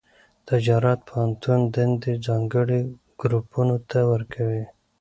تجارت 0.47 0.99
پوهنتون 1.07 1.59
دندې 1.75 2.13
ځانګړي 2.27 2.81
ګروپونو 3.21 3.75
ته 3.89 3.99
ورکړي. 4.11 4.63